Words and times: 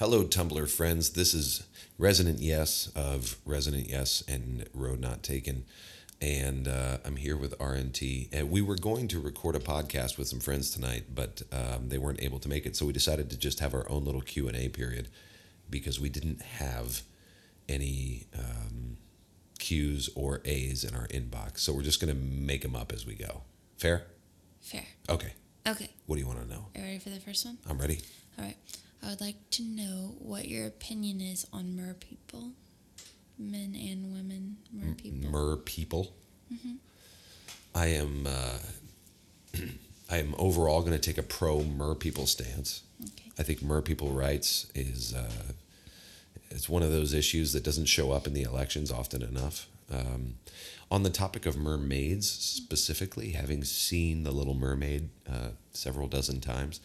Hello, 0.00 0.24
Tumblr 0.24 0.70
friends. 0.70 1.10
This 1.10 1.34
is 1.34 1.66
Resident 1.98 2.38
Yes 2.38 2.90
of 2.96 3.36
Resident 3.44 3.90
Yes 3.90 4.24
and 4.26 4.66
Road 4.72 4.98
Not 4.98 5.22
Taken. 5.22 5.66
And 6.22 6.66
uh, 6.66 6.96
I'm 7.04 7.16
here 7.16 7.36
with 7.36 7.58
RNT. 7.58 8.30
And 8.32 8.50
we 8.50 8.62
were 8.62 8.76
going 8.76 9.08
to 9.08 9.20
record 9.20 9.56
a 9.56 9.58
podcast 9.58 10.16
with 10.16 10.26
some 10.26 10.40
friends 10.40 10.70
tonight, 10.70 11.14
but 11.14 11.42
um, 11.52 11.90
they 11.90 11.98
weren't 11.98 12.22
able 12.22 12.38
to 12.38 12.48
make 12.48 12.64
it. 12.64 12.76
So 12.76 12.86
we 12.86 12.94
decided 12.94 13.28
to 13.28 13.36
just 13.36 13.60
have 13.60 13.74
our 13.74 13.86
own 13.90 14.06
little 14.06 14.22
Q&A 14.22 14.70
period 14.70 15.10
because 15.68 16.00
we 16.00 16.08
didn't 16.08 16.40
have 16.40 17.02
any 17.68 18.24
um, 18.38 18.96
Q's 19.58 20.08
or 20.14 20.40
A's 20.46 20.82
in 20.82 20.94
our 20.94 21.08
inbox. 21.08 21.58
So 21.58 21.74
we're 21.74 21.82
just 21.82 22.00
going 22.00 22.08
to 22.08 22.18
make 22.18 22.62
them 22.62 22.74
up 22.74 22.90
as 22.90 23.04
we 23.04 23.16
go. 23.16 23.42
Fair? 23.76 24.04
Fair. 24.62 24.86
Okay. 25.10 25.34
Okay. 25.66 25.90
What 26.06 26.16
do 26.16 26.22
you 26.22 26.26
want 26.26 26.40
to 26.40 26.48
know? 26.48 26.68
Are 26.74 26.80
you 26.80 26.86
ready 26.86 26.98
for 27.00 27.10
the 27.10 27.20
first 27.20 27.44
one? 27.44 27.58
I'm 27.68 27.76
ready. 27.76 28.00
All 28.38 28.46
right. 28.46 28.56
I 29.02 29.08
would 29.08 29.20
like 29.20 29.36
to 29.52 29.62
know 29.62 30.14
what 30.18 30.48
your 30.48 30.66
opinion 30.66 31.20
is 31.20 31.46
on 31.52 31.76
mer 31.76 31.94
people, 31.94 32.52
men 33.38 33.74
and 33.74 34.12
women, 34.12 34.56
mer 34.72 34.94
people. 34.94 35.30
Mer 35.30 35.56
people. 35.56 36.12
I 37.74 37.86
am. 37.86 38.26
Uh, 38.26 38.58
I 40.10 40.16
am 40.16 40.34
overall 40.38 40.80
going 40.80 40.92
to 40.92 40.98
take 40.98 41.18
a 41.18 41.22
pro 41.22 41.62
mer 41.62 41.94
people 41.94 42.26
stance. 42.26 42.82
Okay. 43.02 43.30
I 43.38 43.42
think 43.42 43.62
mer 43.62 43.80
people 43.80 44.10
rights 44.10 44.70
is. 44.74 45.14
Uh, 45.14 45.52
it's 46.50 46.68
one 46.68 46.82
of 46.82 46.90
those 46.90 47.14
issues 47.14 47.52
that 47.52 47.62
doesn't 47.62 47.86
show 47.86 48.10
up 48.10 48.26
in 48.26 48.34
the 48.34 48.42
elections 48.42 48.90
often 48.90 49.22
enough. 49.22 49.68
Um, 49.92 50.34
on 50.90 51.04
the 51.04 51.10
topic 51.10 51.46
of 51.46 51.56
mermaids 51.56 52.28
specifically, 52.28 53.30
having 53.30 53.62
seen 53.62 54.24
The 54.24 54.32
Little 54.32 54.54
Mermaid 54.54 55.08
uh, 55.28 55.50
several 55.72 56.08
dozen 56.08 56.40
times, 56.40 56.80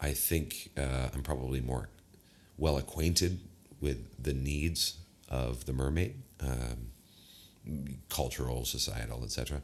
I 0.00 0.12
think 0.12 0.70
uh, 0.76 1.08
I'm 1.14 1.22
probably 1.22 1.60
more 1.60 1.88
well 2.56 2.76
acquainted 2.76 3.40
with 3.80 4.22
the 4.22 4.32
needs 4.32 4.98
of 5.28 5.66
the 5.66 5.72
mermaid, 5.72 6.22
um, 6.40 6.90
cultural, 8.08 8.64
societal, 8.64 9.22
etc. 9.24 9.62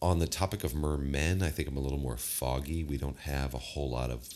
On 0.00 0.18
the 0.18 0.26
topic 0.26 0.64
of 0.64 0.74
mermen, 0.74 1.42
I 1.42 1.50
think 1.50 1.68
I'm 1.68 1.76
a 1.76 1.80
little 1.80 1.98
more 1.98 2.16
foggy. 2.16 2.84
We 2.84 2.96
don't 2.96 3.18
have 3.20 3.54
a 3.54 3.58
whole 3.58 3.90
lot 3.90 4.10
of 4.10 4.28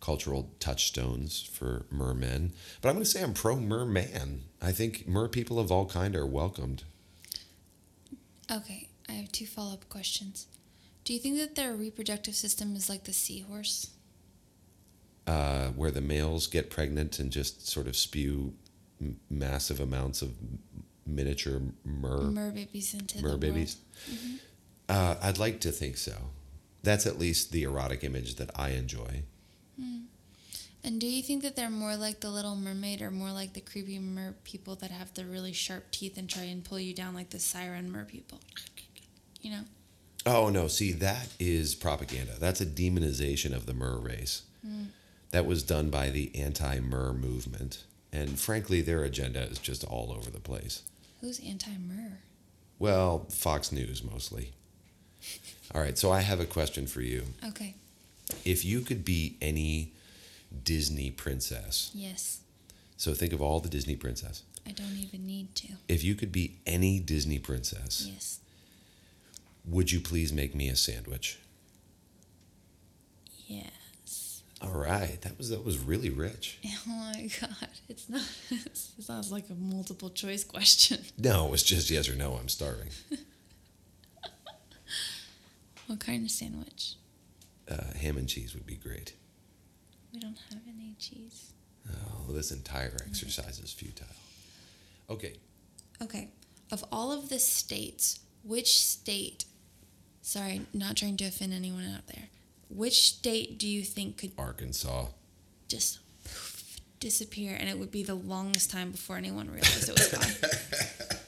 cultural 0.00 0.50
touchstones 0.60 1.42
for 1.42 1.86
mermen, 1.90 2.52
but 2.80 2.88
I'm 2.88 2.94
going 2.94 3.04
to 3.04 3.10
say 3.10 3.22
I'm 3.22 3.34
pro 3.34 3.56
merman. 3.56 4.42
I 4.62 4.72
think 4.72 5.08
mer 5.08 5.28
people 5.28 5.58
of 5.58 5.72
all 5.72 5.86
kind 5.86 6.14
are 6.14 6.26
welcomed. 6.26 6.84
Okay. 8.50 8.88
I 9.08 9.12
have 9.12 9.32
two 9.32 9.46
follow 9.46 9.72
up 9.72 9.88
questions. 9.88 10.46
Do 11.04 11.14
you 11.14 11.18
think 11.18 11.38
that 11.38 11.54
their 11.54 11.74
reproductive 11.74 12.34
system 12.34 12.76
is 12.76 12.88
like 12.88 13.04
the 13.04 13.12
seahorse? 13.12 13.90
Uh, 15.28 15.68
where 15.76 15.90
the 15.90 16.00
males 16.00 16.46
get 16.46 16.70
pregnant 16.70 17.18
and 17.18 17.30
just 17.30 17.68
sort 17.68 17.86
of 17.86 17.94
spew 17.94 18.54
m- 19.00 19.20
massive 19.28 19.78
amounts 19.78 20.22
of 20.22 20.30
m- 20.30 20.58
miniature 21.06 21.60
mer 21.84 22.18
Mer 22.22 22.50
babies 22.50 22.94
into 22.94 23.22
mer 23.22 23.32
the 23.32 23.38
babies. 23.38 23.76
Uh, 24.88 25.16
I'd 25.22 25.38
like 25.38 25.60
to 25.60 25.70
think 25.70 25.98
so. 25.98 26.14
That's 26.82 27.06
at 27.06 27.18
least 27.18 27.52
the 27.52 27.64
erotic 27.64 28.02
image 28.02 28.36
that 28.36 28.50
I 28.58 28.70
enjoy. 28.70 29.22
world. 29.78 30.04
And 30.82 31.00
do 31.00 31.06
you 31.06 31.22
think 31.22 31.42
that 31.42 31.56
they're 31.56 31.68
more 31.68 31.96
like 31.96 32.20
the 32.20 32.30
Little 32.30 32.56
Mermaid 32.56 33.02
or 33.02 33.10
more 33.10 33.32
like 33.32 33.52
the 33.52 33.60
creepy 33.60 33.98
mer 33.98 34.34
people 34.44 34.76
that 34.76 34.90
have 34.90 35.12
the 35.12 35.26
really 35.26 35.52
sharp 35.52 35.90
teeth 35.90 36.16
and 36.16 36.30
try 36.30 36.44
and 36.44 36.64
pull 36.64 36.78
you 36.80 36.94
down 36.94 37.14
like 37.14 37.30
the 37.30 37.38
siren 37.38 37.92
mer 37.92 38.04
people? 38.04 38.40
You 39.42 39.50
know? 39.50 39.62
Oh 40.24 40.48
no! 40.48 40.68
See, 40.68 40.92
that 40.92 41.28
is 41.38 41.74
propaganda. 41.74 42.34
That's 42.38 42.60
a 42.60 42.66
demonization 42.66 43.54
of 43.54 43.66
the 43.66 43.74
mer 43.74 43.98
race. 43.98 44.42
That 45.30 45.46
was 45.46 45.62
done 45.62 45.90
by 45.90 46.08
the 46.10 46.34
anti-mer 46.34 47.12
movement, 47.12 47.84
and 48.12 48.38
frankly, 48.38 48.80
their 48.80 49.04
agenda 49.04 49.42
is 49.42 49.58
just 49.58 49.84
all 49.84 50.10
over 50.10 50.30
the 50.30 50.40
place. 50.40 50.82
Who's 51.20 51.38
anti 51.46 51.72
mer? 51.78 52.18
Well, 52.78 53.26
Fox 53.28 53.70
News 53.72 54.02
mostly. 54.04 54.52
All 55.74 55.80
right, 55.82 55.98
so 55.98 56.10
I 56.12 56.20
have 56.20 56.38
a 56.40 56.46
question 56.46 56.86
for 56.86 57.00
you. 57.02 57.24
Okay. 57.48 57.74
If 58.44 58.64
you 58.64 58.80
could 58.82 59.04
be 59.04 59.36
any 59.42 59.92
Disney 60.64 61.10
princess, 61.10 61.90
Yes. 61.92 62.40
so 62.96 63.12
think 63.14 63.32
of 63.34 63.42
all 63.42 63.58
the 63.60 63.68
Disney 63.68 63.96
princess. 63.96 64.44
I 64.66 64.70
don't 64.70 64.96
even 64.96 65.26
need 65.26 65.54
to. 65.56 65.68
If 65.88 66.04
you 66.04 66.14
could 66.14 66.30
be 66.32 66.56
any 66.66 67.00
Disney 67.00 67.38
princess, 67.38 68.06
Yes. 68.10 68.38
would 69.66 69.90
you 69.92 70.00
please 70.00 70.32
make 70.32 70.54
me 70.54 70.68
a 70.68 70.76
sandwich? 70.76 71.38
Yes. 73.46 74.42
All 74.68 74.78
right, 74.80 75.18
that 75.22 75.38
was 75.38 75.48
that 75.50 75.64
was 75.64 75.78
really 75.78 76.10
rich. 76.10 76.58
Oh 76.86 76.90
my 77.14 77.28
god. 77.40 77.68
It's 77.88 78.08
not 78.08 78.22
it 78.50 78.76
sounds 78.76 79.32
like 79.32 79.48
a 79.50 79.54
multiple 79.54 80.10
choice 80.10 80.44
question. 80.44 80.98
No, 81.18 81.46
it 81.46 81.50
was 81.50 81.62
just 81.62 81.90
yes 81.90 82.08
or 82.08 82.14
no. 82.16 82.34
I'm 82.34 82.48
starving. 82.48 82.88
What 85.86 86.00
kind 86.00 86.24
of 86.24 86.30
sandwich? 86.30 86.96
Uh, 87.70 87.92
ham 87.98 88.18
and 88.18 88.28
cheese 88.28 88.54
would 88.54 88.66
be 88.66 88.76
great. 88.76 89.14
We 90.12 90.20
don't 90.20 90.38
have 90.50 90.60
any 90.68 90.94
cheese. 90.98 91.52
Oh, 91.90 92.32
this 92.32 92.50
entire 92.50 92.96
exercise 93.06 93.58
is 93.58 93.72
futile. 93.72 94.06
Okay, 95.08 95.34
Okay. 96.02 96.28
Of 96.70 96.84
all 96.92 97.10
of 97.12 97.30
the 97.30 97.38
states, 97.38 98.20
which 98.44 98.78
state 98.78 99.46
sorry, 100.20 100.60
not 100.74 100.96
trying 100.96 101.16
to 101.16 101.24
offend 101.24 101.54
anyone 101.54 101.86
out 101.86 102.06
there. 102.08 102.24
Which 102.68 103.08
state 103.08 103.58
do 103.58 103.66
you 103.66 103.82
think 103.82 104.18
could 104.18 104.32
Arkansas. 104.38 105.06
just 105.68 106.00
poof, 106.24 106.80
disappear 107.00 107.56
and 107.58 107.68
it 107.68 107.78
would 107.78 107.90
be 107.90 108.02
the 108.02 108.14
longest 108.14 108.70
time 108.70 108.90
before 108.90 109.16
anyone 109.16 109.48
realized 109.50 109.88
it 109.88 109.98
was 109.98 110.08
gone? 110.08 111.18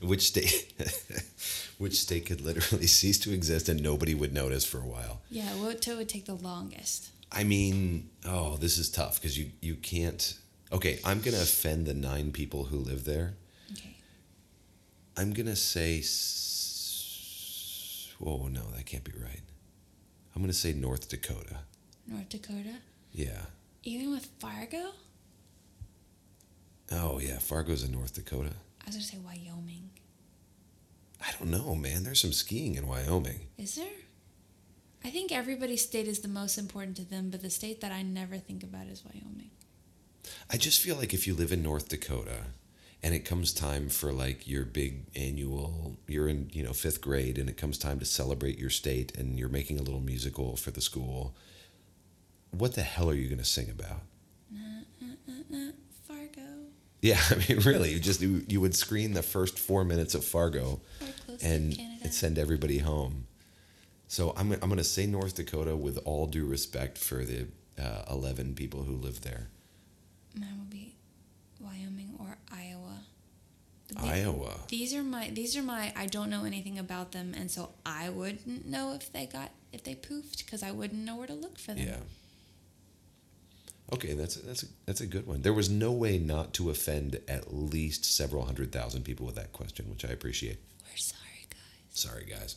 Which 0.08 0.22
state? 0.28 0.72
which 1.78 1.94
state 2.00 2.26
could 2.26 2.40
literally 2.40 2.86
cease 2.98 3.18
to 3.20 3.32
exist 3.32 3.68
and 3.68 3.82
nobody 3.82 4.14
would 4.14 4.32
notice 4.32 4.64
for 4.64 4.78
a 4.78 4.86
while? 4.86 5.20
yeah, 5.30 5.54
what 5.54 5.86
would 5.86 6.08
take 6.08 6.24
the 6.26 6.34
longest? 6.34 7.10
I 7.30 7.44
mean, 7.44 8.10
oh, 8.26 8.56
this 8.56 8.78
is 8.78 8.90
tough 8.90 9.20
because 9.20 9.38
you 9.38 9.50
you 9.60 9.74
can't. 9.76 10.36
Okay, 10.70 10.98
I'm 11.04 11.20
gonna 11.20 11.38
offend 11.38 11.86
the 11.86 11.94
nine 11.94 12.30
people 12.32 12.64
who 12.64 12.76
live 12.78 13.04
there. 13.04 13.34
Okay. 13.72 13.96
I'm 15.16 15.32
gonna 15.32 15.56
say. 15.56 16.02
Oh 18.24 18.48
no, 18.48 18.62
that 18.76 18.86
can't 18.86 19.04
be 19.04 19.12
right. 19.20 19.40
I'm 20.34 20.42
gonna 20.42 20.52
say 20.52 20.72
North 20.72 21.08
Dakota. 21.08 21.58
North 22.06 22.28
Dakota? 22.28 22.76
Yeah. 23.12 23.42
Even 23.84 24.10
with 24.10 24.26
Fargo? 24.38 24.92
Oh 26.90 27.18
yeah, 27.18 27.38
Fargo's 27.38 27.82
in 27.82 27.92
North 27.92 28.14
Dakota. 28.14 28.52
I 28.82 28.86
was 28.86 28.96
gonna 28.96 29.04
say 29.04 29.18
Wyoming. 29.18 29.90
I 31.20 31.30
don't 31.38 31.50
know, 31.50 31.74
man. 31.74 32.04
There's 32.04 32.20
some 32.20 32.32
skiing 32.32 32.74
in 32.74 32.86
Wyoming. 32.86 33.46
Is 33.56 33.76
there? 33.76 33.86
I 35.04 35.10
think 35.10 35.32
everybody's 35.32 35.82
state 35.82 36.06
is 36.06 36.20
the 36.20 36.28
most 36.28 36.58
important 36.58 36.96
to 36.96 37.04
them, 37.04 37.30
but 37.30 37.42
the 37.42 37.50
state 37.50 37.80
that 37.80 37.92
I 37.92 38.02
never 38.02 38.38
think 38.38 38.62
about 38.62 38.86
is 38.86 39.04
Wyoming. 39.04 39.50
I 40.50 40.56
just 40.56 40.80
feel 40.80 40.96
like 40.96 41.12
if 41.12 41.26
you 41.26 41.34
live 41.34 41.52
in 41.52 41.62
North 41.62 41.88
Dakota 41.88 42.46
and 43.02 43.14
it 43.14 43.24
comes 43.24 43.52
time 43.52 43.88
for 43.88 44.12
like 44.12 44.46
your 44.46 44.64
big 44.64 45.06
annual 45.16 45.96
you're 46.06 46.28
in, 46.28 46.48
you 46.52 46.62
know, 46.62 46.70
5th 46.70 47.00
grade 47.00 47.38
and 47.38 47.48
it 47.48 47.56
comes 47.56 47.78
time 47.78 47.98
to 47.98 48.04
celebrate 48.04 48.58
your 48.58 48.70
state 48.70 49.16
and 49.16 49.38
you're 49.38 49.48
making 49.48 49.78
a 49.78 49.82
little 49.82 50.00
musical 50.00 50.56
for 50.56 50.70
the 50.70 50.80
school, 50.80 51.34
what 52.50 52.74
the 52.74 52.82
hell 52.82 53.10
are 53.10 53.14
you 53.14 53.28
going 53.28 53.38
to 53.38 53.44
sing 53.44 53.68
about? 53.70 54.02
Fargo. 56.06 56.42
Yeah, 57.00 57.20
I 57.30 57.36
mean 57.48 57.60
really, 57.64 57.92
you 57.92 58.00
just 58.00 58.20
you, 58.20 58.44
you 58.48 58.60
would 58.60 58.74
screen 58.76 59.14
the 59.14 59.22
first 59.22 59.58
4 59.58 59.84
minutes 59.84 60.14
of 60.14 60.24
Fargo 60.24 60.80
and 61.42 61.76
send 62.10 62.38
everybody 62.38 62.78
home. 62.78 63.26
So 64.06 64.32
I'm 64.36 64.52
I'm 64.52 64.60
going 64.60 64.76
to 64.76 64.84
say 64.84 65.06
North 65.06 65.34
Dakota 65.34 65.74
with 65.74 65.98
all 66.04 66.26
due 66.26 66.44
respect 66.44 66.98
for 66.98 67.24
the 67.24 67.46
uh, 67.80 68.04
11 68.10 68.54
people 68.54 68.84
who 68.84 68.94
live 68.94 69.22
there. 69.22 69.48
Mine 70.38 70.58
would 70.58 70.70
be 70.70 70.94
Wyoming 71.60 72.14
or 72.18 72.36
Iowa. 72.50 73.00
Iowa. 73.96 74.54
These 74.68 74.94
are 74.94 75.02
my 75.02 75.30
these 75.30 75.56
are 75.56 75.62
my 75.62 75.92
I 75.96 76.06
don't 76.06 76.30
know 76.30 76.44
anything 76.44 76.78
about 76.78 77.12
them, 77.12 77.34
and 77.36 77.50
so 77.50 77.70
I 77.84 78.08
wouldn't 78.08 78.66
know 78.66 78.94
if 78.94 79.12
they 79.12 79.26
got 79.26 79.50
if 79.72 79.84
they 79.84 79.94
poofed 79.94 80.44
because 80.44 80.62
I 80.62 80.70
wouldn't 80.70 81.04
know 81.04 81.16
where 81.16 81.26
to 81.26 81.34
look 81.34 81.58
for 81.58 81.74
them. 81.74 81.86
Yeah. 81.86 81.96
Okay, 83.92 84.14
that's 84.14 84.36
that's 84.36 84.62
a, 84.62 84.66
that's 84.86 85.00
a 85.02 85.06
good 85.06 85.26
one. 85.26 85.42
There 85.42 85.52
was 85.52 85.68
no 85.68 85.92
way 85.92 86.18
not 86.18 86.54
to 86.54 86.70
offend 86.70 87.20
at 87.28 87.52
least 87.52 88.04
several 88.04 88.44
hundred 88.46 88.72
thousand 88.72 89.04
people 89.04 89.26
with 89.26 89.34
that 89.34 89.52
question, 89.52 89.90
which 89.90 90.04
I 90.04 90.08
appreciate. 90.08 90.58
We're 90.84 90.96
sorry, 90.96 91.46
guys. 91.50 91.58
Sorry, 91.90 92.24
guys. 92.24 92.56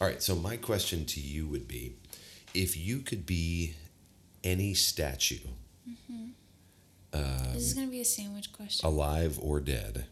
All 0.00 0.08
right, 0.08 0.22
so 0.22 0.34
my 0.34 0.56
question 0.56 1.04
to 1.06 1.20
you 1.20 1.46
would 1.46 1.68
be, 1.68 1.94
if 2.52 2.76
you 2.76 3.00
could 3.00 3.26
be 3.26 3.74
any 4.42 4.74
statue, 4.74 5.38
mm-hmm. 5.88 6.28
um, 7.12 7.52
this 7.52 7.64
is 7.64 7.74
gonna 7.74 7.86
be 7.86 8.00
a 8.00 8.04
sandwich 8.04 8.52
question. 8.52 8.86
alive 8.88 9.38
or 9.40 9.60
dead, 9.60 10.06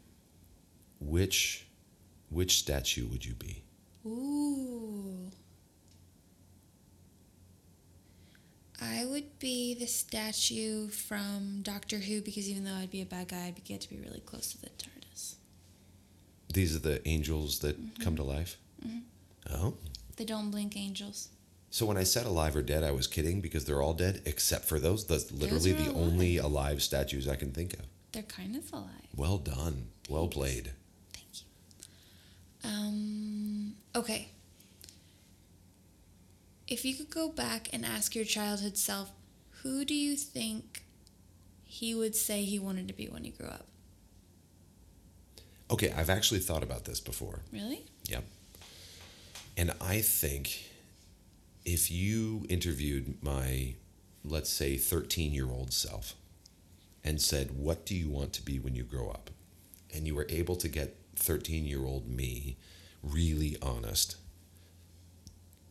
which 1.06 1.66
which 2.31 2.58
statue 2.58 3.06
would 3.08 3.25
you 3.25 3.34
be? 3.34 3.62
Ooh. 4.06 5.31
I 8.81 9.04
would 9.04 9.38
be 9.38 9.75
the 9.75 9.87
statue 9.87 10.88
from 10.88 11.60
Doctor 11.62 11.99
Who 11.99 12.20
because 12.20 12.49
even 12.49 12.64
though 12.64 12.75
I'd 12.75 12.90
be 12.90 13.02
a 13.02 13.06
bad 13.06 13.28
guy, 13.28 13.44
I'd 13.46 13.64
get 13.64 13.81
to 13.82 13.90
be 13.90 13.99
really 14.00 14.20
close 14.20 14.50
to 14.52 14.60
the 14.60 14.70
TARDIS. 14.70 15.34
These 16.52 16.75
are 16.76 16.81
the 16.81 17.06
angels 17.06 17.60
that 17.60 17.78
Mm-hmm. 17.81 18.02
come 18.02 18.16
to 18.16 18.22
life. 18.25 18.56
Oh. 19.50 19.75
They 20.16 20.25
don't 20.25 20.50
blink 20.50 20.76
angels. 20.76 21.28
So 21.70 21.87
when 21.87 21.96
I 21.96 22.02
said 22.05 22.26
alive 22.26 22.55
or 22.56 22.62
dead, 22.62 22.82
I 22.84 22.90
was 22.90 23.06
kidding 23.06 23.40
because 23.40 23.64
they're 23.64 23.81
all 23.82 23.94
dead 23.94 24.22
except 24.26 24.64
for 24.66 24.78
those. 24.78 25.06
That's 25.06 25.31
literally 25.32 25.72
are 25.72 25.76
the 25.76 25.90
alive. 25.90 25.96
only 25.96 26.37
alive 26.38 26.82
statues 26.82 27.26
I 27.28 27.37
can 27.37 27.50
think 27.52 27.75
of. 27.75 27.81
They're 28.12 28.22
kind 28.25 28.56
of 28.56 28.70
alive. 28.72 29.06
Well 29.16 29.38
done. 29.38 29.88
Well 30.08 30.28
played. 30.28 30.72
Um. 32.64 33.75
Okay. 33.94 34.29
If 36.69 36.85
you 36.85 36.94
could 36.94 37.11
go 37.11 37.29
back 37.29 37.69
and 37.73 37.85
ask 37.85 38.14
your 38.14 38.25
childhood 38.25 38.79
self, 38.79 39.12
who 39.62 39.85
do 39.85 39.94
you 39.94 40.17
think 40.17 40.85
he 41.64 41.94
would 41.94 42.14
say 42.17 42.43
he 42.43 42.59
wanted 42.59 42.88
to 42.88 42.94
be 42.94 43.06
when 43.06 43.25
he 43.25 43.31
grew 43.31 43.49
up? 43.49 43.67
Okay, 45.70 45.93
I've 45.97 46.11
actually 46.11 46.41
thought 46.41 46.62
about 46.62 46.85
this 46.85 47.00
before. 47.00 47.41
Really? 47.53 47.85
Yep. 48.09 48.25
And 49.56 49.73
I 49.81 50.00
think 50.00 50.70
if 51.65 51.91
you 51.91 52.44
interviewed 52.49 53.23
my, 53.23 53.75
let's 54.25 54.50
say, 54.50 54.76
13 54.76 55.32
year 55.32 55.50
old 55.50 55.73
self 55.73 56.15
and 57.05 57.20
said, 57.20 57.53
What 57.56 57.87
do 57.87 57.94
you 57.94 58.11
want 58.11 58.32
to 58.35 58.43
be 58.43 58.58
when 58.58 58.75
you 58.75 58.82
grow 58.82 59.08
up? 59.08 59.31
And 59.94 60.06
you 60.06 60.15
were 60.15 60.26
able 60.29 60.56
to 60.56 60.69
get 60.69 60.97
13 61.22 61.64
year 61.64 61.84
old 61.84 62.08
me 62.08 62.56
really 63.02 63.56
honest, 63.62 64.16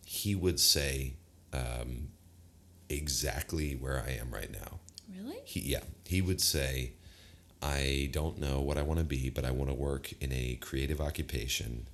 he 0.05 0.35
would 0.35 0.59
say 0.59 1.13
um, 1.53 2.09
exactly 2.89 3.73
where 3.73 4.03
I 4.05 4.11
am 4.11 4.31
right 4.31 4.51
now. 4.51 4.79
Really? 5.15 5.39
He, 5.43 5.59
yeah, 5.61 5.81
he 6.05 6.21
would 6.21 6.41
say, 6.41 6.93
I 7.61 8.09
don't 8.11 8.39
know 8.39 8.59
what 8.59 8.77
I 8.77 8.81
want 8.81 8.99
to 8.99 9.05
be, 9.05 9.29
but 9.29 9.45
I 9.45 9.51
want 9.51 9.69
to 9.69 9.75
work 9.75 10.11
in 10.19 10.31
a 10.31 10.55
creative 10.61 10.99
occupation. 10.99 11.87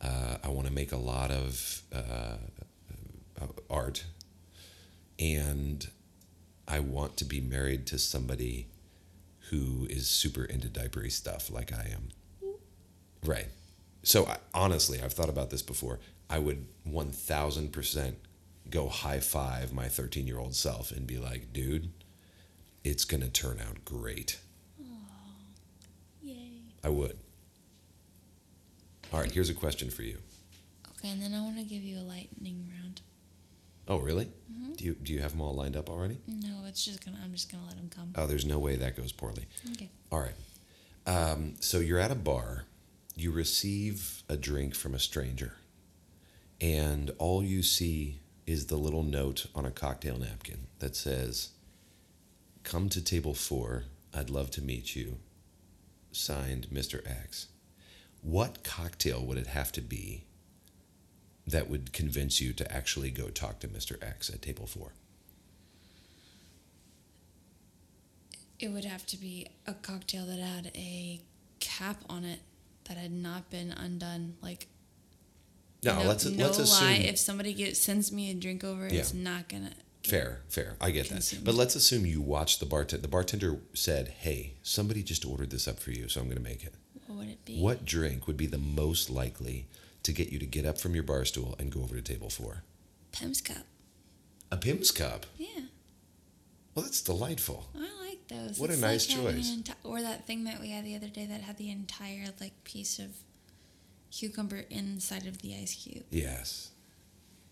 Uh, 0.00 0.36
I 0.42 0.48
want 0.48 0.66
to 0.68 0.72
make 0.72 0.92
a 0.92 0.96
lot 0.96 1.30
of 1.30 1.82
uh, 1.92 2.36
uh, 3.40 3.46
art, 3.70 4.04
and 5.18 5.86
I 6.68 6.80
want 6.80 7.16
to 7.18 7.24
be 7.24 7.40
married 7.40 7.86
to 7.88 7.98
somebody 7.98 8.68
who 9.50 9.86
is 9.90 10.08
super 10.08 10.44
into 10.44 10.68
diapery 10.68 11.10
stuff 11.10 11.50
like 11.50 11.72
I 11.72 11.90
am. 11.92 12.08
Right. 13.24 13.46
So 14.02 14.26
I, 14.26 14.36
honestly, 14.52 15.00
I've 15.02 15.12
thought 15.12 15.28
about 15.28 15.50
this 15.50 15.62
before. 15.62 15.98
I 16.28 16.38
would 16.38 16.66
one 16.84 17.10
thousand 17.10 17.72
percent 17.72 18.16
go 18.70 18.88
high 18.88 19.20
five 19.20 19.72
my 19.72 19.88
thirteen 19.88 20.26
year 20.26 20.38
old 20.38 20.54
self 20.54 20.90
and 20.90 21.06
be 21.06 21.18
like, 21.18 21.52
dude, 21.52 21.90
it's 22.82 23.04
gonna 23.04 23.28
turn 23.28 23.60
out 23.66 23.84
great. 23.84 24.38
Yay. 26.22 26.60
I 26.82 26.88
would. 26.88 27.18
All 29.12 29.20
right, 29.20 29.30
here's 29.30 29.50
a 29.50 29.54
question 29.54 29.90
for 29.90 30.02
you. 30.02 30.18
Okay, 30.98 31.10
and 31.10 31.22
then 31.22 31.34
I 31.34 31.40
want 31.40 31.56
to 31.58 31.64
give 31.64 31.82
you 31.82 31.98
a 31.98 32.02
lightning 32.02 32.68
round. 32.76 33.00
Oh, 33.86 33.98
really? 33.98 34.28
Do 34.76 34.84
you 34.84 34.94
do 34.94 35.12
you 35.12 35.20
have 35.20 35.32
them 35.32 35.40
all 35.40 35.54
lined 35.54 35.76
up 35.76 35.88
already? 35.88 36.18
No, 36.26 36.64
it's 36.66 36.84
just 36.84 37.04
gonna. 37.04 37.18
I'm 37.22 37.32
just 37.32 37.50
gonna 37.52 37.64
let 37.66 37.76
them 37.76 37.90
come. 37.94 38.12
Oh, 38.16 38.26
there's 38.26 38.44
no 38.44 38.58
way 38.58 38.76
that 38.76 38.96
goes 38.96 39.12
poorly. 39.12 39.46
Okay. 39.72 39.90
All 40.10 40.20
right. 40.20 40.34
Um, 41.06 41.54
so 41.60 41.78
you're 41.78 41.98
at 41.98 42.10
a 42.10 42.14
bar, 42.16 42.64
you 43.16 43.30
receive 43.30 44.22
a 44.28 44.36
drink 44.36 44.74
from 44.74 44.94
a 44.94 44.98
stranger, 44.98 45.54
and 46.60 47.10
all 47.18 47.42
you 47.42 47.62
see 47.62 48.20
is 48.46 48.66
the 48.66 48.76
little 48.76 49.02
note 49.02 49.46
on 49.54 49.64
a 49.64 49.70
cocktail 49.70 50.18
napkin 50.18 50.66
that 50.80 50.96
says, 50.96 51.50
Come 52.62 52.88
to 52.90 53.02
table 53.02 53.34
four. 53.34 53.84
I'd 54.12 54.30
love 54.30 54.50
to 54.52 54.62
meet 54.62 54.94
you. 54.96 55.18
Signed, 56.12 56.68
Mr. 56.72 57.06
X. 57.08 57.48
What 58.22 58.64
cocktail 58.64 59.24
would 59.24 59.38
it 59.38 59.48
have 59.48 59.72
to 59.72 59.80
be 59.80 60.24
that 61.46 61.68
would 61.68 61.92
convince 61.92 62.40
you 62.40 62.52
to 62.54 62.72
actually 62.72 63.10
go 63.10 63.28
talk 63.28 63.60
to 63.60 63.68
Mr. 63.68 64.02
X 64.02 64.30
at 64.30 64.42
table 64.42 64.66
four? 64.66 64.92
It 68.58 68.68
would 68.68 68.84
have 68.84 69.04
to 69.06 69.16
be 69.16 69.48
a 69.66 69.74
cocktail 69.74 70.24
that 70.26 70.38
had 70.38 70.70
a 70.74 71.20
cap 71.60 72.02
on 72.08 72.24
it 72.24 72.40
that 72.86 72.96
had 72.96 73.12
not 73.12 73.50
been 73.50 73.70
undone. 73.72 74.36
Like 74.42 74.66
No, 75.82 76.00
no, 76.02 76.08
let's 76.08 76.24
no 76.24 76.46
let's 76.46 76.58
lie. 76.58 76.92
assume 76.92 77.04
If 77.06 77.18
somebody 77.18 77.52
get, 77.54 77.76
sends 77.76 78.12
me 78.12 78.30
a 78.30 78.34
drink 78.34 78.64
over, 78.64 78.86
it's 78.86 79.14
not 79.14 79.48
gonna. 79.48 79.72
Fair, 80.02 80.42
fair. 80.48 80.76
I 80.82 80.90
get 80.90 81.08
that. 81.08 81.38
But 81.42 81.54
let's 81.54 81.74
assume 81.76 82.04
you 82.04 82.20
watched 82.20 82.60
the 82.60 82.66
bartender. 82.66 83.00
The 83.00 83.08
bartender 83.08 83.60
said, 83.72 84.08
"Hey, 84.08 84.54
somebody 84.62 85.02
just 85.02 85.24
ordered 85.24 85.48
this 85.50 85.66
up 85.66 85.80
for 85.80 85.92
you, 85.92 86.08
so 86.08 86.20
I'm 86.20 86.26
going 86.26 86.36
to 86.36 86.42
make 86.42 86.62
it." 86.62 86.74
What 87.06 87.18
would 87.18 87.28
it 87.28 87.44
be? 87.46 87.58
What 87.58 87.86
drink 87.86 88.26
would 88.26 88.36
be 88.36 88.46
the 88.46 88.58
most 88.58 89.08
likely 89.08 89.66
to 90.02 90.12
get 90.12 90.28
you 90.30 90.38
to 90.38 90.44
get 90.46 90.66
up 90.66 90.78
from 90.78 90.94
your 90.94 91.04
bar 91.04 91.24
stool 91.24 91.54
and 91.58 91.72
go 91.72 91.80
over 91.82 91.94
to 91.94 92.02
table 92.02 92.28
four? 92.28 92.64
Pimm's 93.12 93.40
cup. 93.40 93.64
A 94.52 94.58
Pimm's 94.58 94.90
cup. 94.90 95.24
Yeah, 95.38 95.62
Well, 96.74 96.84
that's 96.84 97.00
delightful. 97.00 97.70
I 97.74 97.78
like 98.03 98.03
those. 98.34 98.58
What 98.58 98.70
a 98.70 98.76
nice 98.76 99.08
like 99.08 99.18
choice. 99.34 99.50
enti- 99.50 99.74
or 99.84 100.00
that 100.02 100.26
thing 100.26 100.44
that 100.44 100.60
we 100.60 100.70
had 100.70 100.84
the 100.84 100.96
other 100.96 101.08
day 101.08 101.26
that 101.26 101.40
had 101.40 101.56
the 101.56 101.70
entire 101.70 102.26
like 102.40 102.64
piece 102.64 102.98
of 102.98 103.10
cucumber 104.10 104.64
inside 104.70 105.26
of 105.26 105.42
the 105.42 105.54
ice 105.54 105.74
cube. 105.74 106.04
Yes. 106.10 106.70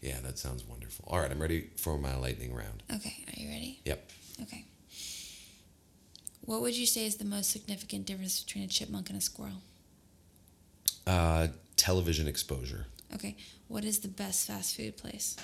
Yeah, 0.00 0.20
that 0.22 0.38
sounds 0.38 0.64
wonderful. 0.64 1.04
All 1.08 1.20
right, 1.20 1.30
I'm 1.30 1.40
ready 1.40 1.70
for 1.76 1.96
my 1.96 2.16
lightning 2.16 2.54
round. 2.54 2.82
Okay, 2.92 3.24
are 3.28 3.40
you 3.40 3.48
ready? 3.48 3.80
Yep. 3.84 4.10
Okay. 4.42 4.64
What 6.40 6.60
would 6.60 6.76
you 6.76 6.86
say 6.86 7.06
is 7.06 7.16
the 7.16 7.24
most 7.24 7.50
significant 7.50 8.04
difference 8.06 8.42
between 8.42 8.64
a 8.64 8.66
chipmunk 8.66 9.10
and 9.10 9.18
a 9.18 9.20
squirrel? 9.20 9.62
Uh, 11.06 11.48
television 11.76 12.26
exposure. 12.26 12.86
Okay. 13.14 13.36
What 13.68 13.84
is 13.84 14.00
the 14.00 14.08
best 14.08 14.46
fast 14.48 14.76
food 14.76 14.96
place? 14.96 15.36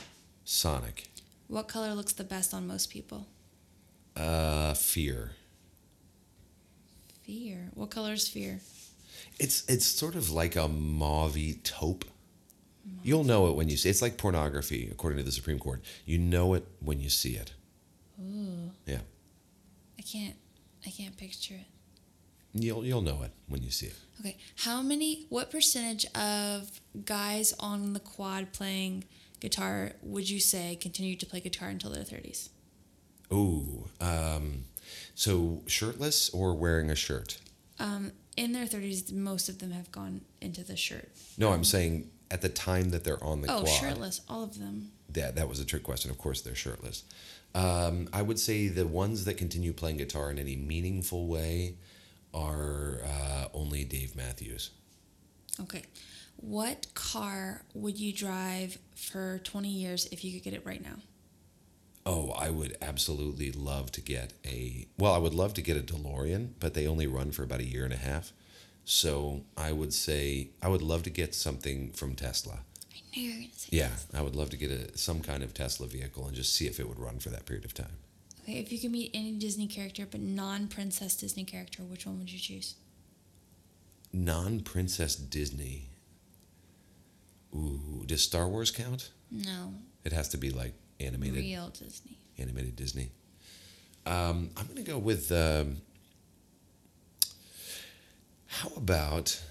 Sonic. 0.45 1.09
What 1.47 1.69
color 1.69 1.95
looks 1.95 2.13
the 2.13 2.25
best 2.25 2.53
on 2.53 2.67
most 2.67 2.91
people? 2.91 3.27
Uh, 4.17 4.75
fear. 4.75 5.33
Fear. 7.23 7.71
What 7.75 7.91
color 7.91 8.13
is 8.15 8.29
fear? 8.29 8.61
It's 9.39 9.65
it's 9.69 9.87
sort 9.87 10.15
of 10.17 10.31
like 10.31 10.57
a 10.57 10.69
mauvey 10.69 11.63
taupe. 11.63 12.05
You'll 13.03 13.25
know 13.25 13.49
it 13.49 13.55
when 13.55 13.69
you 13.69 13.77
see. 13.77 13.89
It's 13.91 14.03
like 14.03 14.17
pornography, 14.17 14.89
according 14.91 15.19
to 15.19 15.23
the 15.25 15.31
Supreme 15.31 15.59
Court. 15.59 15.83
You 16.05 16.19
know 16.19 16.55
it 16.55 16.67
when 16.81 17.01
you 17.01 17.11
see 17.11 17.35
it. 17.37 17.53
Ooh. 18.21 18.71
Yeah, 18.87 19.01
I 19.99 20.03
can't. 20.03 20.35
I 20.87 20.91
can't 20.91 21.17
picture 21.17 21.55
it. 21.55 21.67
you'll 22.55 22.85
you'll 22.85 23.03
know 23.03 23.23
it 23.23 23.31
when 23.47 23.63
you 23.63 23.71
see 23.71 23.87
it. 23.87 23.97
Okay. 24.21 24.37
How 24.57 24.83
many? 24.83 25.27
What 25.29 25.51
percentage 25.51 26.07
of 26.15 26.81
guys 27.05 27.55
on 27.61 27.93
the 27.93 28.01
quad 28.01 28.53
playing 28.53 29.05
guitar 29.39 29.93
would 30.03 30.29
you 30.29 30.41
say 30.41 30.77
continue 30.81 31.15
to 31.17 31.27
play 31.27 31.41
guitar 31.41 31.69
until 31.69 31.91
their 31.91 32.05
thirties? 32.05 32.51
Ooh, 33.33 33.89
um, 34.01 34.65
so 35.15 35.63
shirtless 35.67 36.31
or 36.31 36.55
wearing 36.55 36.91
a 36.91 36.95
shirt? 36.95 37.39
Um, 37.79 38.13
in 38.37 38.53
their 38.53 38.67
thirties, 38.67 39.13
most 39.13 39.49
of 39.49 39.59
them 39.59 39.73
have 39.73 39.91
gone 39.93 40.23
into 40.41 40.65
the 40.65 40.77
shirt. 40.77 41.11
No, 41.37 41.53
I'm 41.53 41.65
saying 41.65 42.11
at 42.31 42.43
the 42.43 42.49
time 42.49 42.91
that 42.91 43.05
they're 43.05 43.23
on 43.23 43.43
the 43.43 43.53
oh, 43.53 43.61
quad. 43.61 43.69
shirtless, 43.69 44.21
all 44.29 44.45
of 44.45 44.59
them. 44.59 44.93
That 45.11 45.37
that 45.37 45.49
was 45.49 45.61
a 45.61 45.65
trick 45.65 45.83
question. 45.83 46.11
Of 46.11 46.19
course, 46.19 46.41
they're 46.41 46.55
shirtless. 46.55 47.05
Um, 47.55 48.09
I 48.13 48.23
would 48.23 48.39
say 48.39 48.69
the 48.69 48.87
ones 48.87 49.25
that 49.25 49.35
continue 49.35 49.73
playing 49.73 49.97
guitar 49.97 50.31
in 50.31 50.39
any 50.39 50.57
meaningful 50.57 51.27
way 51.27 51.77
are 52.35 53.01
uh, 53.05 53.47
only 53.55 53.85
Dave 53.85 54.15
Matthews. 54.15 54.71
Okay. 55.61 55.83
What 56.37 56.87
car 56.95 57.63
would 57.75 57.99
you 57.99 58.13
drive 58.13 58.79
for 58.95 59.41
20 59.43 59.69
years 59.69 60.07
if 60.13 60.25
you 60.25 60.33
could 60.33 60.45
get 60.45 60.55
it 60.55 60.65
right 60.65 60.83
now? 60.83 60.97
Oh, 62.11 62.31
I 62.31 62.49
would 62.49 62.75
absolutely 62.81 63.53
love 63.53 63.93
to 63.93 64.01
get 64.01 64.33
a. 64.43 64.87
Well, 64.97 65.13
I 65.13 65.19
would 65.19 65.35
love 65.35 65.53
to 65.55 65.63
get 65.63 65.77
a 65.77 65.81
DeLorean, 65.81 66.53
but 66.59 66.73
they 66.73 66.87
only 66.87 67.07
run 67.07 67.33
for 67.33 67.43
about 67.43 67.61
a 67.61 67.67
year 67.67 67.85
and 67.85 67.93
a 67.93 67.99
half. 67.99 68.33
So 68.87 69.43
I 69.59 69.73
would 69.73 69.93
say 69.93 70.49
I 70.63 70.69
would 70.69 70.81
love 70.81 71.03
to 71.03 71.11
get 71.11 71.35
something 71.35 71.91
from 71.93 72.15
Tesla. 72.15 72.61
I 72.91 72.97
knew 73.15 73.23
you 73.23 73.31
were 73.33 73.37
going 73.41 73.51
to 73.51 73.59
say 73.59 73.69
Yeah, 73.73 73.91
I 74.15 74.23
would 74.23 74.35
love 74.35 74.49
to 74.51 74.57
get 74.57 74.71
a 74.71 74.97
some 74.97 75.21
kind 75.21 75.43
of 75.43 75.53
Tesla 75.53 75.87
vehicle 75.87 76.27
and 76.27 76.35
just 76.35 76.55
see 76.55 76.67
if 76.67 76.81
it 76.81 76.89
would 76.89 76.99
run 76.99 77.19
for 77.19 77.29
that 77.29 77.45
period 77.45 77.67
of 77.67 77.75
time. 77.75 77.99
Okay, 78.43 78.55
if 78.59 78.73
you 78.73 78.79
could 78.79 78.91
meet 78.91 79.11
any 79.13 79.33
Disney 79.33 79.67
character 79.67 80.07
but 80.11 80.21
non-princess 80.21 81.15
Disney 81.17 81.45
character, 81.45 81.83
which 81.83 82.07
one 82.07 82.19
would 82.19 82.33
you 82.33 82.39
choose? 82.39 82.77
Non 84.15 84.61
Princess 84.61 85.15
Disney. 85.15 85.91
Ooh, 87.55 88.05
does 88.07 88.23
Star 88.23 88.49
Wars 88.49 88.71
count? 88.71 89.11
No, 89.31 89.75
It 90.05 90.13
has 90.13 90.31
to 90.31 90.39
be 90.39 90.49
like 90.51 90.73
animated 91.01 91.37
real 91.37 91.69
Disney. 91.69 92.19
animated 92.39 92.77
Disney. 92.77 93.11
Um, 94.07 94.51
I'm 94.57 94.67
gonna 94.67 94.83
go 94.83 94.99
with. 94.99 95.31
Um, 95.33 95.79
how 98.47 98.71
about 98.77 99.43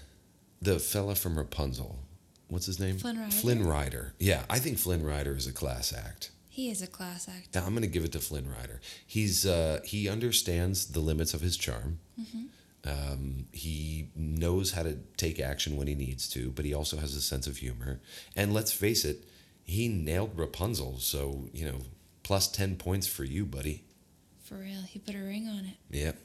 the 0.60 0.78
fella 0.78 1.14
from 1.14 1.38
Rapunzel? 1.38 2.00
What's 2.48 2.66
his 2.66 2.80
name? 2.80 2.96
Flynn 2.98 3.18
Rider? 3.18 3.30
Flynn 3.30 3.66
Rider. 3.66 4.14
Yeah, 4.18 4.42
I 4.50 4.58
think 4.58 4.78
Flynn 4.78 5.04
Rider 5.04 5.36
is 5.36 5.46
a 5.46 5.52
class 5.52 5.92
act. 5.92 6.30
He 6.48 6.70
is 6.70 6.82
a 6.82 6.86
class 6.88 7.28
act. 7.28 7.54
Now 7.54 7.64
I'm 7.64 7.70
going 7.70 7.82
to 7.82 7.88
give 7.88 8.04
it 8.04 8.10
to 8.12 8.18
Flynn 8.18 8.48
Rider. 8.50 8.80
He's 9.06 9.46
uh, 9.46 9.80
he 9.84 10.08
understands 10.08 10.86
the 10.86 11.00
limits 11.00 11.32
of 11.34 11.40
his 11.40 11.56
charm. 11.56 12.00
Um, 12.84 13.46
he 13.52 14.08
knows 14.16 14.72
how 14.72 14.82
to 14.82 14.98
take 15.16 15.38
action 15.40 15.76
when 15.76 15.86
he 15.86 15.94
needs 15.94 16.28
to, 16.30 16.50
but 16.50 16.64
he 16.64 16.72
also 16.74 16.96
has 16.96 17.14
a 17.14 17.20
sense 17.20 17.46
of 17.46 17.58
humor. 17.58 18.00
And 18.34 18.54
let's 18.54 18.72
face 18.72 19.04
it, 19.04 19.24
he 19.68 19.86
nailed 19.86 20.36
Rapunzel. 20.36 20.98
So 20.98 21.48
you 21.52 21.64
know, 21.66 21.78
plus 22.24 22.48
ten 22.48 22.74
points 22.74 23.06
for 23.06 23.22
you, 23.22 23.44
buddy. 23.44 23.84
For 24.42 24.56
real, 24.56 24.80
he 24.82 24.98
put 24.98 25.14
a 25.14 25.18
ring 25.18 25.46
on 25.46 25.66
it. 25.66 25.76
Yep, 25.90 26.16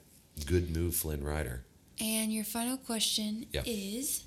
good 0.48 0.76
move, 0.76 0.96
Flynn 0.96 1.24
Rider. 1.24 1.66
And 2.00 2.34
your 2.34 2.46
final 2.46 2.78
question 2.78 3.46
Yep. 3.52 3.66
is 3.68 4.24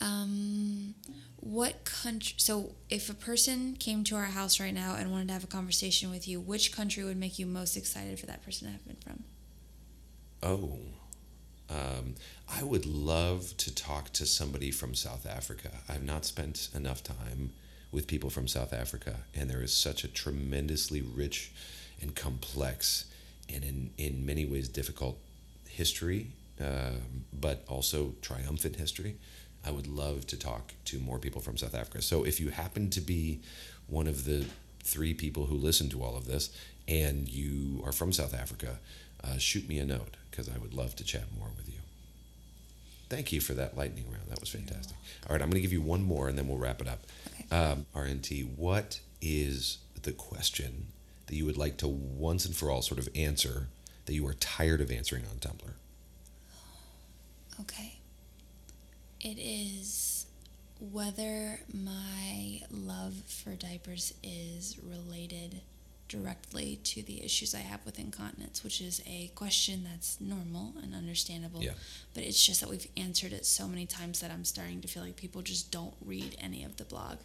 um, 0.00 0.94
what 1.40 1.84
country? 1.84 2.34
So, 2.38 2.74
if 2.88 3.10
a 3.10 3.14
person 3.14 3.76
came 3.78 4.04
to 4.04 4.16
our 4.16 4.24
house 4.24 4.58
right 4.60 4.72
now 4.72 4.94
and 4.96 5.10
wanted 5.10 5.28
to 5.28 5.34
have 5.34 5.44
a 5.44 5.48
conversation 5.48 6.10
with 6.10 6.26
you, 6.26 6.40
which 6.40 6.72
country 6.72 7.04
would 7.04 7.16
make 7.16 7.38
you 7.38 7.46
most 7.46 7.76
excited 7.76 8.18
for 8.18 8.26
that 8.26 8.44
person 8.44 8.68
to 8.68 8.72
have 8.72 8.86
been 8.86 8.96
from? 8.96 9.24
Oh, 10.42 10.78
um, 11.70 12.14
I 12.48 12.62
would 12.62 12.86
love 12.86 13.56
to 13.58 13.74
talk 13.74 14.10
to 14.14 14.26
somebody 14.26 14.70
from 14.70 14.94
South 14.94 15.26
Africa. 15.26 15.70
I've 15.88 16.04
not 16.04 16.24
spent 16.24 16.68
enough 16.74 17.02
time 17.02 17.52
with 17.94 18.08
people 18.08 18.28
from 18.28 18.48
South 18.48 18.72
Africa, 18.72 19.20
and 19.34 19.48
there 19.48 19.62
is 19.62 19.72
such 19.72 20.02
a 20.02 20.08
tremendously 20.08 21.00
rich 21.00 21.52
and 22.02 22.14
complex 22.14 23.04
and 23.52 23.62
in, 23.62 23.90
in 23.96 24.26
many 24.26 24.44
ways 24.44 24.68
difficult 24.68 25.16
history, 25.68 26.26
um, 26.60 27.24
but 27.32 27.64
also 27.68 28.14
triumphant 28.20 28.76
history. 28.76 29.16
I 29.64 29.70
would 29.70 29.86
love 29.86 30.26
to 30.26 30.36
talk 30.36 30.74
to 30.86 30.98
more 30.98 31.18
people 31.18 31.40
from 31.40 31.56
South 31.56 31.74
Africa. 31.74 32.02
So 32.02 32.24
if 32.24 32.40
you 32.40 32.50
happen 32.50 32.90
to 32.90 33.00
be 33.00 33.40
one 33.86 34.08
of 34.08 34.24
the 34.24 34.44
three 34.82 35.14
people 35.14 35.46
who 35.46 35.54
listen 35.54 35.88
to 35.90 36.02
all 36.02 36.16
of 36.16 36.26
this 36.26 36.50
and 36.86 37.28
you 37.28 37.80
are 37.86 37.92
from 37.92 38.12
South 38.12 38.34
Africa, 38.34 38.78
uh, 39.22 39.38
shoot 39.38 39.68
me 39.68 39.78
a 39.78 39.86
note 39.86 40.16
because 40.30 40.48
I 40.48 40.58
would 40.58 40.74
love 40.74 40.96
to 40.96 41.04
chat 41.04 41.24
more 41.38 41.48
with 41.56 41.68
you. 41.68 41.78
Thank 43.08 43.32
you 43.32 43.40
for 43.40 43.54
that 43.54 43.76
lightning 43.76 44.04
round. 44.10 44.28
That 44.28 44.40
was 44.40 44.48
fantastic. 44.48 44.96
All 45.28 45.34
right, 45.34 45.42
I'm 45.42 45.48
going 45.48 45.58
to 45.58 45.60
give 45.60 45.72
you 45.72 45.82
one 45.82 46.02
more 46.02 46.28
and 46.28 46.36
then 46.36 46.48
we'll 46.48 46.58
wrap 46.58 46.80
it 46.80 46.88
up. 46.88 47.00
Um, 47.50 47.86
RNT, 47.94 48.56
what 48.56 49.00
is 49.20 49.78
the 50.02 50.12
question 50.12 50.86
that 51.26 51.34
you 51.34 51.46
would 51.46 51.56
like 51.56 51.76
to 51.78 51.88
once 51.88 52.44
and 52.44 52.54
for 52.54 52.70
all 52.70 52.82
sort 52.82 52.98
of 53.00 53.08
answer 53.14 53.68
that 54.06 54.14
you 54.14 54.26
are 54.26 54.34
tired 54.34 54.80
of 54.80 54.90
answering 54.90 55.24
on 55.30 55.38
Tumblr? 55.38 55.72
Okay. 57.60 57.98
It 59.20 59.38
is 59.38 60.26
whether 60.80 61.60
my 61.72 62.60
love 62.70 63.14
for 63.26 63.50
diapers 63.50 64.12
is 64.22 64.78
related 64.82 65.62
directly 66.08 66.78
to 66.84 67.02
the 67.02 67.24
issues 67.24 67.54
I 67.54 67.60
have 67.60 67.84
with 67.86 67.98
incontinence, 67.98 68.62
which 68.62 68.80
is 68.80 69.02
a 69.06 69.28
question 69.34 69.86
that's 69.90 70.20
normal 70.20 70.74
and 70.82 70.94
understandable. 70.94 71.62
Yeah. 71.62 71.72
But 72.12 72.24
it's 72.24 72.44
just 72.44 72.60
that 72.60 72.68
we've 72.68 72.86
answered 72.96 73.32
it 73.32 73.46
so 73.46 73.66
many 73.66 73.86
times 73.86 74.20
that 74.20 74.30
I'm 74.30 74.44
starting 74.44 74.80
to 74.82 74.88
feel 74.88 75.02
like 75.02 75.16
people 75.16 75.42
just 75.42 75.70
don't 75.70 75.94
read 76.04 76.36
any 76.40 76.62
of 76.64 76.76
the 76.76 76.84
blog. 76.84 77.16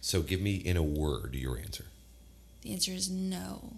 So 0.00 0.22
give 0.22 0.40
me 0.40 0.56
in 0.56 0.76
a 0.76 0.82
word 0.82 1.34
your 1.34 1.58
answer. 1.58 1.84
The 2.62 2.72
answer 2.72 2.92
is 2.92 3.10
no. 3.10 3.74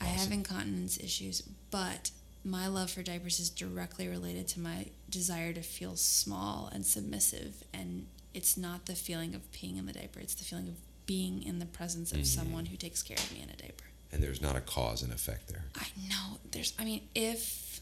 I 0.00 0.06
have 0.06 0.32
incontinence 0.32 0.98
issues, 0.98 1.42
but 1.70 2.10
my 2.44 2.66
love 2.66 2.90
for 2.90 3.02
diapers 3.02 3.38
is 3.38 3.50
directly 3.50 4.08
related 4.08 4.48
to 4.48 4.60
my 4.60 4.86
desire 5.08 5.52
to 5.52 5.62
feel 5.62 5.94
small 5.96 6.68
and 6.72 6.84
submissive. 6.84 7.62
And 7.72 8.06
it's 8.34 8.56
not 8.56 8.86
the 8.86 8.94
feeling 8.96 9.34
of 9.34 9.50
peeing 9.52 9.78
in 9.78 9.86
the 9.86 9.92
diaper, 9.92 10.18
it's 10.20 10.34
the 10.34 10.44
feeling 10.44 10.68
of 10.68 10.74
being 11.06 11.42
in 11.42 11.58
the 11.60 11.66
presence 11.66 12.10
of 12.12 12.18
Mhm. 12.18 12.26
someone 12.26 12.66
who 12.66 12.76
takes 12.76 13.02
care 13.02 13.16
of 13.16 13.32
me 13.32 13.40
in 13.42 13.50
a 13.50 13.56
diaper. 13.56 13.84
And 14.10 14.22
there's 14.22 14.40
not 14.40 14.56
a 14.56 14.60
cause 14.60 15.02
and 15.02 15.12
effect 15.12 15.48
there. 15.48 15.64
I 15.74 15.86
know 16.08 16.38
there's, 16.50 16.72
I 16.78 16.84
mean, 16.84 17.08
if 17.14 17.80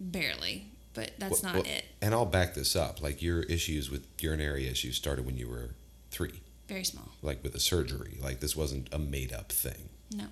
barely, 0.00 0.70
but 0.94 1.12
that's 1.18 1.42
Well- 1.42 1.54
not 1.54 1.64
well, 1.64 1.72
it. 1.72 1.84
And 2.00 2.14
I'll 2.14 2.26
back 2.26 2.54
this 2.54 2.74
up. 2.76 3.02
Like 3.02 3.20
your 3.20 3.42
issues 3.42 3.90
with 3.90 4.06
urinary 4.20 4.66
issues 4.68 4.96
started 4.96 5.26
when 5.26 5.36
you 5.36 5.48
were 5.48 5.74
three, 6.10 6.40
Very 6.68 6.84
small. 6.84 7.08
like 7.22 7.42
with 7.42 7.54
a 7.54 7.60
surgery. 7.60 8.18
Like 8.22 8.40
this 8.40 8.54
wasn't 8.54 8.88
a 8.92 8.98
made 8.98 9.32
up 9.32 9.50
thing. 9.50 9.88
No. 10.14 10.24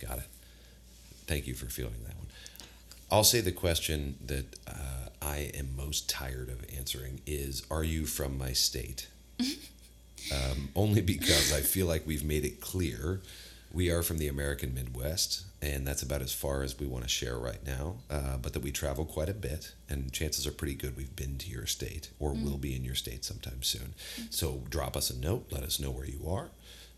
Got 0.00 0.18
it. 0.18 0.28
Thank 1.26 1.46
you 1.46 1.54
for 1.54 1.66
feeling 1.66 2.02
that 2.06 2.16
one. 2.16 2.26
I'll 3.10 3.24
say 3.24 3.40
the 3.40 3.52
question 3.52 4.16
that 4.24 4.56
uh, 4.66 5.08
I 5.20 5.50
am 5.54 5.76
most 5.76 6.08
tired 6.08 6.48
of 6.48 6.64
answering 6.76 7.20
is 7.26 7.62
Are 7.70 7.84
you 7.84 8.06
from 8.06 8.38
my 8.38 8.52
state? 8.52 9.08
um, 9.40 10.70
only 10.74 11.00
because 11.02 11.52
I 11.52 11.60
feel 11.60 11.86
like 11.86 12.06
we've 12.06 12.24
made 12.24 12.44
it 12.44 12.60
clear 12.60 13.20
we 13.72 13.90
are 13.90 14.02
from 14.02 14.18
the 14.18 14.28
American 14.28 14.74
Midwest, 14.74 15.44
and 15.62 15.86
that's 15.86 16.02
about 16.02 16.20
as 16.20 16.32
far 16.32 16.62
as 16.62 16.78
we 16.78 16.86
want 16.86 17.04
to 17.04 17.08
share 17.08 17.38
right 17.38 17.64
now. 17.66 17.96
Uh, 18.10 18.36
but 18.36 18.52
that 18.52 18.60
we 18.62 18.70
travel 18.70 19.04
quite 19.04 19.28
a 19.28 19.34
bit, 19.34 19.72
and 19.88 20.12
chances 20.12 20.46
are 20.46 20.52
pretty 20.52 20.74
good 20.74 20.96
we've 20.96 21.16
been 21.16 21.38
to 21.38 21.48
your 21.48 21.66
state 21.66 22.10
or 22.18 22.32
will 22.34 22.58
be 22.58 22.76
in 22.76 22.84
your 22.84 22.94
state 22.94 23.24
sometime 23.24 23.62
soon. 23.62 23.94
So 24.30 24.62
drop 24.68 24.96
us 24.96 25.10
a 25.10 25.18
note, 25.18 25.46
let 25.50 25.62
us 25.62 25.80
know 25.80 25.90
where 25.90 26.06
you 26.06 26.28
are. 26.28 26.48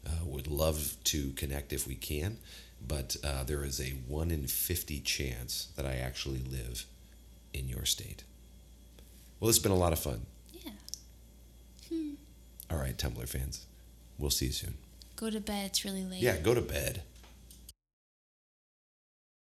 Uh, 0.07 0.25
would 0.25 0.47
love 0.49 0.97
to 1.04 1.31
connect 1.31 1.73
if 1.73 1.87
we 1.87 1.95
can, 1.95 2.38
but 2.87 3.16
uh, 3.25 3.45
there 3.45 3.64
is 3.64 3.81
a 3.81 3.95
1 4.07 4.31
in 4.31 4.47
50 4.47 5.00
chance 5.00 5.69
that 5.76 5.87
I 5.87 5.95
actually 5.95 6.43
live 6.43 6.85
in 7.54 7.69
your 7.69 7.87
state. 7.87 8.25
Well, 9.40 9.49
it's 9.49 9.59
been 9.59 9.73
a 9.73 9.76
lot 9.76 9.93
of 9.93 9.99
fun. 9.99 10.26
Yeah. 10.52 10.73
All 12.71 12.78
right, 12.78 12.97
Tumblr 12.97 13.28
fans, 13.28 13.64
we'll 14.19 14.31
see 14.31 14.47
you 14.47 14.52
soon. 14.52 14.75
Go 15.16 15.30
to 15.30 15.40
bed. 15.40 15.66
It's 15.66 15.85
really 15.85 16.04
late. 16.04 16.23
Yeah, 16.23 16.37
go 16.37 16.54
to 16.54 16.61
bed. 16.61 17.02